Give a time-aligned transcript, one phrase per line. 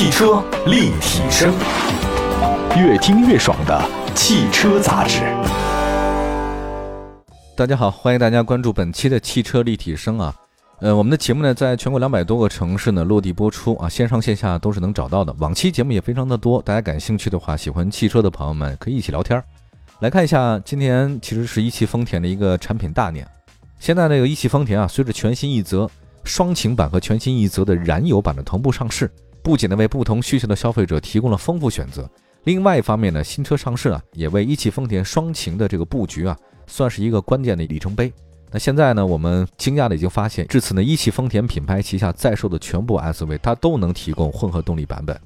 [0.00, 1.52] 汽车立体声，
[2.74, 5.20] 越听越爽的汽车杂志。
[7.54, 10.34] 大家好，欢迎大家关注本期的汽车立体声啊。
[10.78, 15.36] 呃，我们的节目呢，在全国两百多个城市呢落地播出啊，线上线下都是能找到的。
[15.38, 19.44] 往期节目也非常的多，大家感兴趣的话，喜欢汽车的朋友们可以一起聊天。
[19.98, 23.28] 来看一下，今年其实是一汽丰田的一个产品大年。
[23.78, 25.86] 现在这个一汽丰田啊，随着全新奕泽
[26.24, 29.10] 双擎版和全新奕泽的燃油版的同步上市，
[29.42, 32.08] 不仅呢为不同需求的消费者提供了丰富选择，
[32.44, 38.12] 另外一方面呢，新车上市啊，也为一汽丰田双擎的这个布局啊，算是一个关键的里程碑。
[38.50, 45.18] 那现在呢，我们惊讶的已经发现，至此呢，一汽丰田品牌旗下在售的全部 SUV，它都能提供混合动力版本。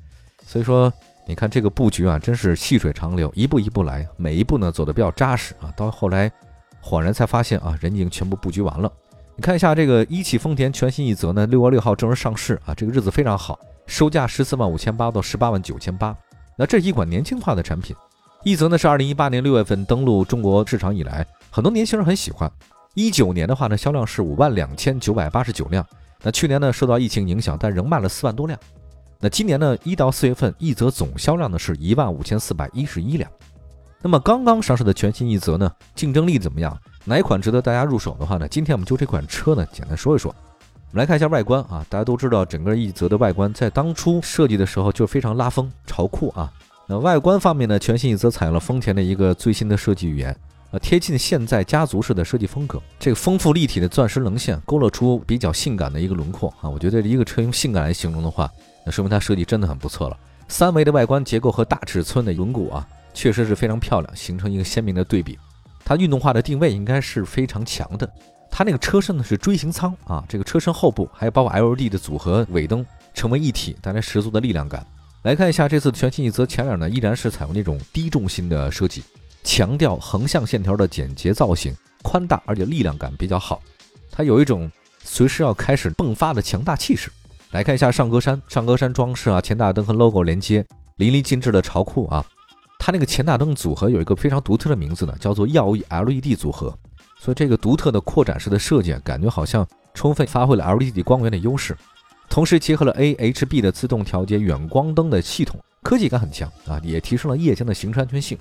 [0.47, 0.93] 所以说，
[1.27, 5.73] 你看这个布局啊，真是细水长流，一步一步来，每一步呢走的比较扎实啊。
[5.75, 6.31] 到后来，
[6.83, 8.93] 恍然才发现啊，人已经全部布局完了。
[9.37, 16.17] 你看一下这个一汽丰田全新奕泽呢，六月六号正式上市啊，这个日子非常好，售价十四万五千八到十八万九千八。
[16.57, 17.95] 那这是一款年轻化的产品。
[18.45, 22.51] 奕泽呢是二零一八年六月份登陆中国市场以来，很多年轻人很喜欢。
[22.95, 25.85] 一九年的话呢，销量是五万两千九百八十九辆。
[26.23, 28.59] 那去年呢，受到疫情影响，但仍卖了四万多辆。
[29.19, 33.31] 那今年呢，一到四月份，奕泽总销量呢是一万五千四百一十一辆。
[34.03, 36.79] 那么刚刚上市的全新奕泽呢，竞争力怎么样？
[37.05, 38.47] 哪一款值得大家入手的话呢？
[38.47, 40.35] 今天我们就这款车呢，简单说一说。
[40.95, 46.49] 我们来看一下外观啊，大家都知道，整个奕泽的外观在当初设计的时候就非常拉风潮酷啊。
[46.87, 50.37] 那外观方面呢，全新奕泽采用了丰田的一个最新的设计语言。
[50.71, 56.71] 呃，贴近现在家族式的设计风格，这个丰富立体的钻石棱线勾勒出比较性感的一个轮廓啊。
[56.71, 58.49] 我觉得一个车用性感来形容的话，
[58.87, 60.17] 那说明它设计真的很不错了。
[60.47, 65.37] 三维的外观结构和大尺寸的轮毂啊，确实是非常漂亮，形成一个鲜明的对比。
[65.85, 68.09] 它运动化的定位应该是非常强的。
[68.57, 74.87] 它那个车身呢是锥形舱啊，这个车身后部还有包括 LED 的组合尾灯成为一体，带来十足的力量感。
[75.23, 79.03] 来看一下这次全新奕泽前脸呢，依然是采用那种低重心的设计。
[79.43, 83.61] 强调横向线条的简洁造型，宽大而且力量感比较好，
[84.09, 84.71] 它有一种
[85.03, 87.11] 随时要开始迸发的强大气势。
[87.51, 90.65] 来看一下上格栅，上格栅装饰啊，前大灯和 logo 连接，
[90.99, 92.25] 淋漓尽致的潮酷啊。
[92.79, 96.73] 它那个前大灯组合有一个非常独特的名字呢，叫做耀翼 LED 组合。
[97.25, 101.75] 所以这个独特的扩展式的设计，感觉好像充分发挥了 LED 光源的优势，
[102.29, 108.37] 同时结合了 AHB 的自动调节远光灯的系统，科技感很强啊，也提升了夜间的行车安全性。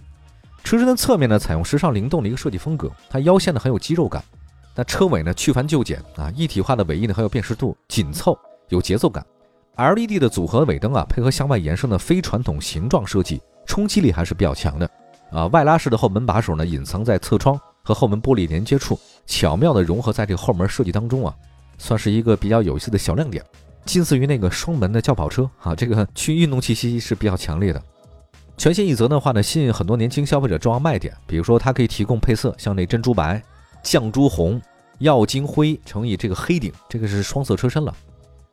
[0.66, 4.22] 车身的侧面呢，采用时尚灵动的一个设计风格，它腰线呢很有肌肉感。
[4.76, 9.26] 那车尾呢去繁就简啊，一体化的尾翼呢很有辨识度，紧凑有节奏感。
[9.78, 14.90] LED 的组合尾灯啊，配合向外延伸的非传统形状设计，冲击力还是比较强的
[15.32, 15.48] 啊。
[15.48, 21.36] 外拉式的后门把手呢，隐藏在侧窗和后门玻璃连接处，巧妙的融合在这个后门设计当中啊，
[21.78, 23.44] 算是一个比较有意思的小亮点，
[23.86, 27.84] 近似于那个双门的轿跑车啊，这个去运动气息是比较强烈的。
[28.56, 33.44] 全新奕泽的话呢，吸引很多年轻消费者重要卖点，比如说它可以提供配色，像那珍珠白、
[33.84, 34.62] 绛珠红、
[35.00, 37.94] 耀金灰乘以这个黑顶，这个是双色车身了。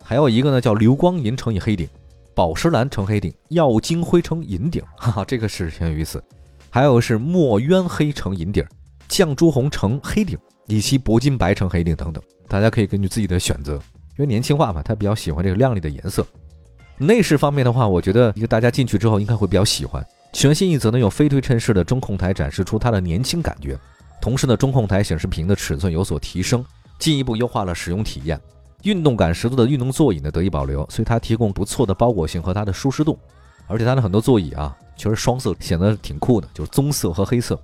[0.02, 1.88] 还有一个呢，叫流光银乘以黑顶，
[2.34, 6.20] 宝石蓝乘黑顶，耀金灰乘银顶，哈哈，这个是挺有意思。
[6.69, 8.64] 还有是墨渊黑乘银顶，
[9.10, 16.25] 绛珠红橙黑顶，以及铂金白橙黑顶等等，大家可以根据自己的选择，因为年轻化嘛，他比较喜欢这个亮丽的颜色。
[16.97, 20.06] 内饰方面的话，我觉得一个大家进去之后应该会比较喜欢。
[20.32, 23.76] 全新一泽呢，用非对称式的中控台展示出它的年轻感觉，
[24.22, 26.65] 同时呢，中控台显示屏的尺寸有所提升，
[27.00, 28.41] 进一步优化了使用体验。
[28.84, 33.19] 运动感十足的运动座椅呢得以保留，所以它提供不错的包裹性和它的舒适度。
[33.66, 37.60] 而且它的很多座椅啊，确实双色显得挺酷的，就是棕色和黑色。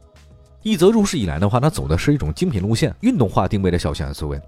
[0.66, 4.40] 一泽入市以来的话，它走的是一种精品路线，运动化定位的小型 SUV。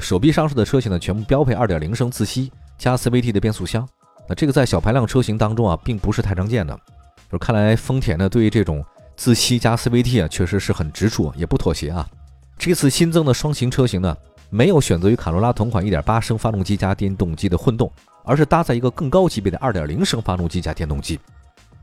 [0.00, 3.86] 首批上市的车型呢，全部标配2.0升自吸加 CVT 的变速箱。
[4.26, 6.74] 那这个在小排量车型当中啊，并不是太常见的。
[6.74, 8.82] 就是看来丰田呢，对于这种
[9.14, 12.08] 自吸加 CVT 啊，确实是很执着，也不妥协啊。
[12.56, 14.16] 这次新增的双擎车型呢，
[14.48, 17.92] 没有选择与卡罗拉同款1.8升发动机加电动机的混动，
[18.24, 21.20] 而是搭载一个更高级别的2.0升发动机加电动机。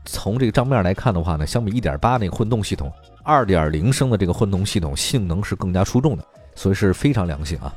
[0.04, 2.92] 从这个账面来看的话呢，相比1.8那个混动系统
[3.26, 6.24] ，2.0升的这个混动系统性能是更加出众的，
[6.54, 7.74] 所以是非常良心啊。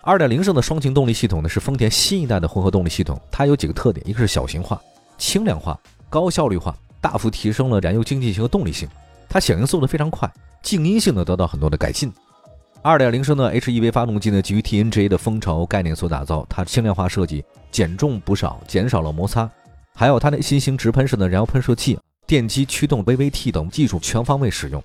[0.00, 3.20] 二点零升的双擎动力系统呢，是丰田新一代的混合动力系统。
[3.30, 4.80] 它有几个特点：一个是小型化、
[5.18, 5.78] 轻量化、
[6.08, 8.88] 高效率化，大幅提升了燃油经济性和动力性。
[9.28, 10.32] 它响应速度非常快，
[10.62, 12.12] 静音性呢得到很多的改进。
[12.82, 19.50] 二点零升的 HEV 发动机呢，基于 TNGA 的风巢概念所打造，它轻量化设计，减重不少，减少了摩擦。
[19.92, 24.82] 还有它的新型直喷式的燃油喷射器、电机驱动 VVT 等技术全方位使用，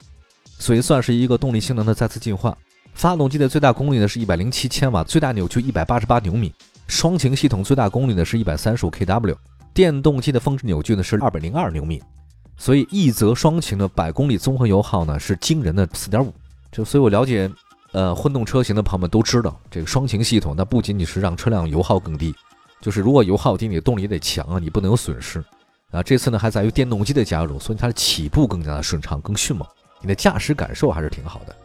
[0.60, 2.56] 所以算是一个动力性能的再次进化。
[2.94, 6.54] 发动机的最大功率呢是一百零七千瓦，最大扭矩一百八十八牛米。
[6.88, 9.36] 双擎系统最大功率呢是一百三十五 kW，
[9.74, 12.04] 电动机的峰值扭矩呢是二百零二牛米，
[12.58, 16.34] 所以奕泽双擎的百公里综合油耗呢是惊人的四点五。
[16.70, 17.50] 就所以我了解，
[17.94, 22.36] 呃，混动车型的朋友们都知道，这个双擎系统那不仅仅是让车辆油耗更低，
[22.82, 25.44] 就是如果油耗低，你的动力也得强啊，你不能有损失
[25.92, 26.02] 啊。
[26.02, 29.68] 这次呢还在于电动机的加入，所以它的起步更加的顺畅，更迅猛，
[30.02, 31.56] 你的驾驶感受还是挺好的。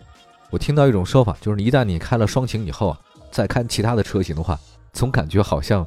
[0.51, 3.01] 我听到一种说法，就是一旦你开了双擎以后啊，
[3.31, 4.59] 再开其他的车型的话，
[4.93, 5.87] 总感觉好像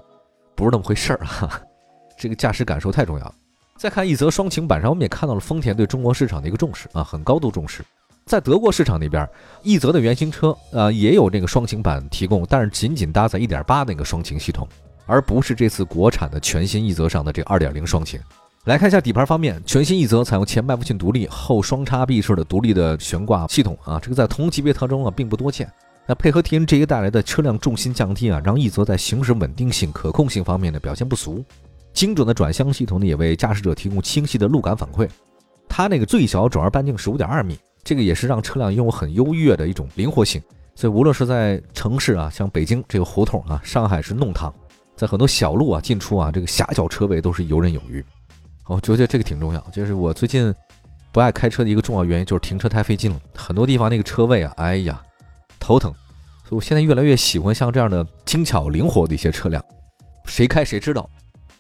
[0.56, 1.62] 不是那么回事儿哈。
[2.20, 3.34] 这个驾驶感受太重要了。
[3.78, 7.82] 再看奕泽双擎版上，我们也看到了丰田对中国市场的一个重视啊，很高度重视。
[8.26, 9.28] 在德国市场那边，
[9.64, 14.68] 奕泽的原型车呃也有这个双擎版提供，但是仅仅搭载1.8那个双擎系统，
[15.10, 18.20] 而不是这次国产的全新奕泽上的这2.0双擎。
[18.66, 25.70] 来看一下底盘方面，全新奕泽采用前麦弗逊独立、后双叉臂式的独立的悬挂系统啊，这个在同级别当中啊并不多见。
[26.06, 31.44] 那配合 TNGA 带来的车辆重心降低啊，让奕泽在行驶稳定性、可控性方面呢表现不俗。
[31.94, 35.10] 精准的转向系统呢也为驾驶者提供清晰的路感反馈。
[35.68, 37.58] 它那个最小转弯半径是5.2米。
[37.82, 40.40] 这个也是让车辆拥有很优越的一种灵活性，
[40.76, 44.54] 所以无论是在城市啊，像北京这个胡同啊，上海是弄堂，
[45.00, 48.04] 在很多小路啊进出啊，这个狭小车位都是游刃有余。
[48.68, 50.54] 我觉得这个挺重要，就是我最近
[51.14, 55.02] 不爱开车的一个重要原因就是停车太费劲了，很多地方那个车位啊，哎呀，
[55.58, 55.90] 头疼。
[56.44, 59.64] 所以我现在越来越喜欢像这样的精巧灵活的一些车辆，
[60.26, 61.10] 谁开谁知道。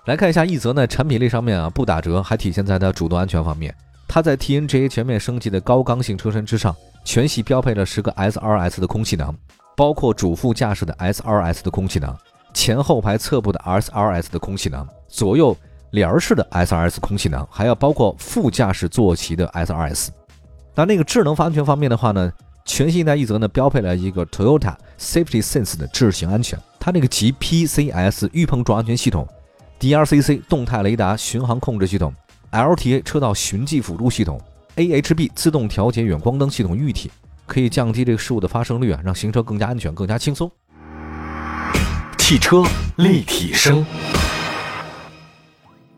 [0.03, 3.73] 来看一下奕泽呢，产品力上面啊不打折，还体现在它主动安全方面。
[4.05, 6.75] 它在 TNGA 全面升级的高刚性车身之上，
[7.05, 9.33] 全系标配了十个 SRS 的空气囊，
[9.77, 12.17] 包括主副驾驶的 SRS 的空气囊，
[12.53, 15.55] 前后排侧部的 SRS 的空气囊，左右
[15.91, 20.09] 帘式的 SRS 空气囊，还要包括副驾驶坐骑的 SRS。
[20.75, 22.31] 那那个智能安全方面的话呢，
[22.65, 29.27] 全新一代奕泽呢标配了一个 Toyota Safety Sense 的智行安全，它那个集 PCS 预碰撞安全系统、
[29.79, 32.13] DRCC 动态雷达巡航控制系统。
[32.51, 34.41] LTA 车道循迹辅助系统
[34.75, 37.11] ，AHB 自动调节远光灯系统一体，
[37.45, 40.49] 可以降低这个事故的发生率啊，让行车更加安全、更加轻松。
[42.29, 42.63] 汽车
[42.97, 43.83] 立体声，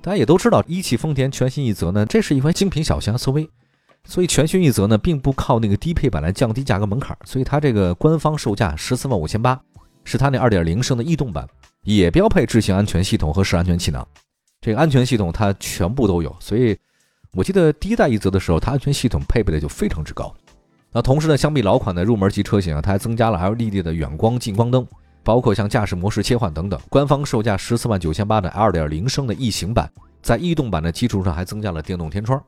[0.01, 3.49] 大家也都知道，一汽丰田全新奕泽呢，这是一款精品小型 SUV，
[4.05, 9.59] 所以全新奕泽呢，并不靠那个低配版来降低价格门槛，所以它这个官方售价十四万五千八，
[10.05, 11.45] 是它那二点零升的逸动版，
[11.83, 14.07] 也标配智行安全系统和实安全气囊。
[14.61, 16.77] 这个安全系统它全部都有，所以
[17.33, 20.33] 我记得第一代奕泽的时候，它安全系统配备的就非常之高。
[20.93, 24.87] 那同时呢，相比老款的入门级车型啊，它还增加了 LED 的远光近光灯，
[25.23, 26.79] 包括像驾驶模式切换等等。
[26.89, 29.89] 官方售价十四万九千八的2.0升的异形版，
[30.21, 32.41] 在逸动版的基础上还增加了电动天窗。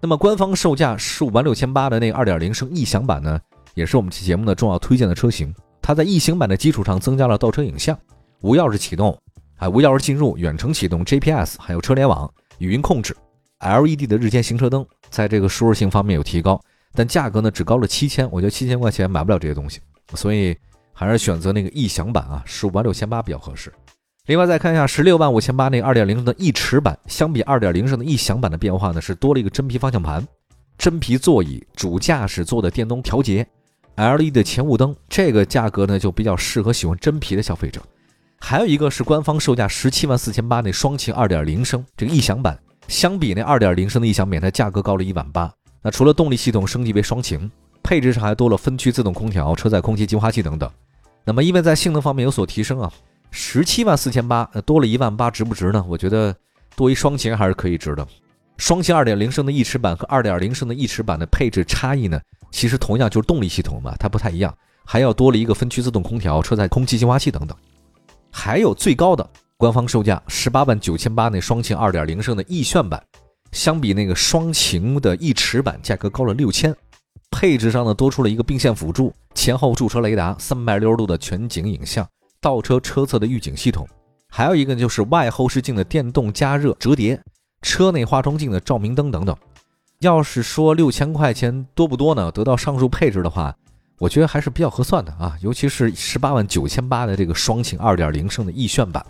[0.00, 3.40] 那么官方售价十五万六千八的那个2.0升异响版呢，
[3.74, 5.54] 也是我们节目的重要推荐的车型。
[5.80, 7.98] 它在异形版的基础上增加了倒车影像、
[8.40, 9.18] 无钥匙启动。
[9.56, 13.16] 啊无钥匙进入、远程启动、GPS，还有车联网、语音控制、
[13.58, 16.60] LED 的日间行车灯，在这个舒适性方面有提高，
[16.94, 19.80] 但价格呢只高了七千，我觉得七千块钱买不了这些东西，
[20.14, 20.56] 所以
[20.98, 23.72] 还是选择那个翼享版啊，十五万六千八比较合适。
[24.26, 30.26] 另外再看一下十六万五千八那二点零升的翼驰版，相比二点零升的翼享版的变化呢是多了一个真皮方向盘、
[30.76, 33.46] 真皮座椅、主驾驶座的电动调节、
[33.94, 37.80] LED 的前雾灯，这个价格呢就比较适合喜欢真皮的消费者。
[38.40, 42.58] 还有一个是官方售价十七万四千八那双擎二点零升这个逸享版，
[42.88, 45.48] 相比那二点零升的逸享版，它价格高了一万八。
[45.80, 47.48] 那除了动力系统升级为双擎，
[47.84, 50.68] 配置上还多了分区自动空调、车载空气净化器等等。
[51.28, 52.90] 那么因为在性能方面有所提升啊，
[53.30, 55.84] 十七万四千八，多了一万八，值不值呢？
[55.86, 56.34] 我觉得
[56.74, 58.08] 多一双擎还是可以值的。
[58.56, 62.18] 双擎二点零升的翼驰版和二点零升的翼驰版的配置差异呢，
[62.50, 64.56] 其实同样就是动力系统嘛，它不太一样，
[64.86, 67.54] 还要多了一个分区自动空调、车载空气净化器等等。
[68.30, 73.04] 还有最高的官方售价十八万九千八，那双擎二点零升的奕炫版，
[73.52, 76.74] 相比那个双擎的翼驰版，价格高了六千。
[77.30, 82.06] 配置上呢，多出了一个并线辅助、前后驻车雷达、三百六十度的全景影像、
[82.40, 83.86] 倒车车侧的预警系统，
[84.28, 87.20] 还有一个就是外后视镜的电动加热折叠、
[87.62, 89.36] 车内化妆镜的照明灯等等。
[90.00, 92.30] 要是说六千块钱多不多呢？
[92.30, 93.54] 得到上述配置的话。
[94.00, 99.04] 我觉得还是比较合算的啊，尤其是十八万九千八的这个双擎二点零升的奕炫版。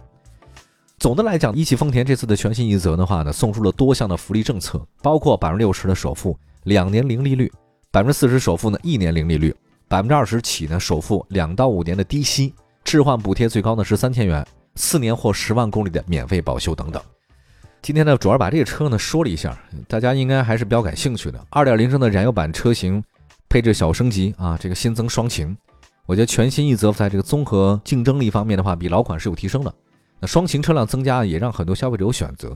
[0.99, 7.49] 总的来讲，一汽丰田这次的全新奕泽的话呢，送出了多项的福利政策，包括百分之六十的首付，两年零利率；
[7.91, 9.51] 百分之四十首付呢，一年零利率；
[9.89, 12.53] 百分之二十起呢，首付两到五年的低息
[12.85, 17.03] 置换补贴，最高呢是三千元，四年或十万公里的免费保修等等。
[17.81, 21.43] 今天呢，主要把这个车呢说了一下，大家应该还是比较感兴趣的。
[21.49, 23.03] 二点零升的燃油版车型。
[23.51, 25.57] 配置小升级啊，这个新增双擎，
[26.05, 29.75] 我觉得全新奕泽在这个综合竞争力方面的话，比老款是有提升的。
[30.21, 32.55] 那双擎车辆增加也让很多消费者有选择。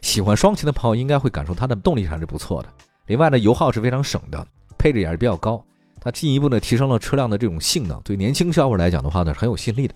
[0.00, 2.68] 喜欢双擎的朋友应该会感受它的动力还是不错的。
[3.06, 4.44] 另外呢，油耗是非常省的，
[4.84, 5.64] 配置也是比较高。
[5.98, 9.94] 它进一步呢提升了车辆的这种性能，对年轻消费者来讲的话呢是很有吸引力的。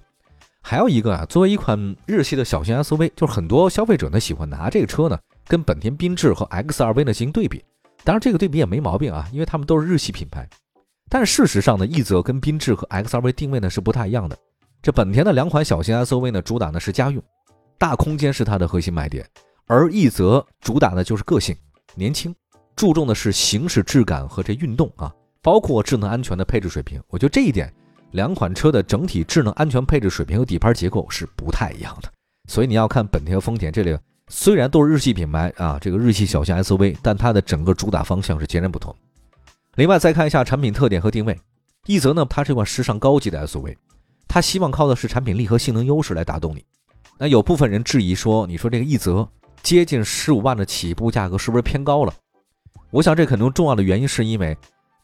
[0.62, 7.62] 还有一个啊，作为一款日系的小型 SUV，就是很多消费者呢喜欢拿这个车呢跟本田缤智和 XRV 呢进行对比。
[8.02, 10.48] 当然这个对比也没毛病啊，因为他们都是日系品牌。
[11.10, 14.34] 但事实上呢，奕泽跟缤智和 XRV 定位呢是不太一样的。
[14.80, 17.22] 这本田的两款小型 SUV 呢主打的是家用，
[17.76, 19.28] 大空间是它的核心卖点，
[19.66, 21.54] 而奕泽主打的就是个性、
[21.94, 22.34] 年轻，
[22.78, 25.12] 注重的是行驶质感和这运动啊。
[25.42, 27.72] 包括智能安全的配置水平，我觉得这一点，
[28.10, 32.08] 两款车的整体智能安全配置水平和底盘结构是不太一样的。
[32.48, 33.96] 所以你要看本田和丰田这里，
[34.28, 38.94] 虽然都是日系品牌啊，这个日系小型 SUV，但它的整个主打方向是截然不同。
[39.76, 41.38] 另外再看一下产品特点和定位，
[41.86, 43.76] 奕泽呢，它是一款时尚高级的 SUV，
[44.26, 46.64] 它希望靠的是产品力和性能优势来打动你。
[47.16, 49.26] 那有部分人质疑说，你说这个奕泽
[49.62, 52.12] 接近十五万的起步价格是不是偏高了？
[52.90, 54.56] 我想这可能重要的原因是因为。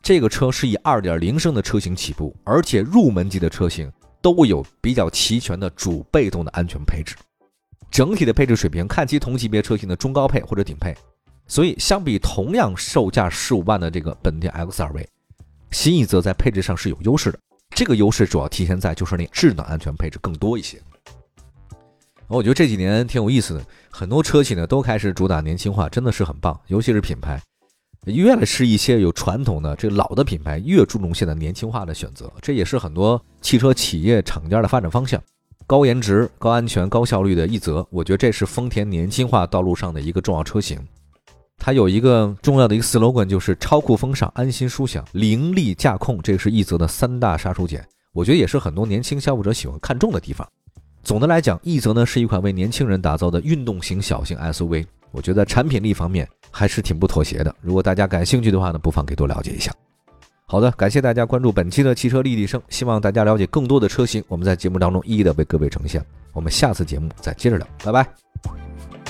[0.02, 7.16] 这个车是以2.0升的车型起步，而且入门级的车型都有比较齐全的主被动的安全配置，
[7.90, 10.94] 整体的配置水平看齐同级别车型的中高配或者顶配，
[11.46, 15.06] 所以相比同样售价十五万的这个本田 X2V，
[15.70, 17.38] 新奕泽在配置上是有优势的。
[17.70, 20.78] 这个优势主要体现在就是那智能安全配置更多一些。
[22.26, 27.40] 我觉得这几年挺有意思的，很多车企呢都开始主打年轻化，真的是很棒，尤其是品牌。
[28.06, 35.22] 越是一些有传统的这老的品牌越注重现在年轻化的选择，这也是很多汽车企业厂家的发展方向。
[35.66, 40.78] 高颜值、高安全、高效率的奕泽，我觉得这是丰田年轻化道路上的一个重要车型。
[41.56, 47.80] 它有一个重要的一个 slogan，就是超酷风尚、安心舒享、凌厉驾控，这是奕泽的三大杀手锏。
[48.12, 50.46] 我觉得也是很多年轻消费者喜欢看重的地方。
[51.02, 54.84] 总的来讲，奕泽呢是一款为年轻人打造的运动型小型 SUV。
[55.14, 57.54] 我觉得产品力方面还是挺不妥协的。
[57.62, 59.72] 如果大家感兴趣的话呢，不妨可以多了解一下。
[60.44, 66.04] 好的，感谢大家关注本期的汽车立体声，希望大家了解更多的车型，我们在节目当中一一的为各位呈现。
[66.32, 69.03] 我们下次节目再接着聊，拜拜。